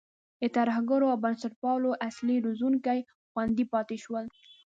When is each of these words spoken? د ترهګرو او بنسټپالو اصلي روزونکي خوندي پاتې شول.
د 0.41 0.43
ترهګرو 0.57 1.05
او 1.13 1.17
بنسټپالو 1.23 1.91
اصلي 2.09 2.37
روزونکي 2.45 2.99
خوندي 3.29 3.65
پاتې 3.73 3.97
شول. 4.03 4.25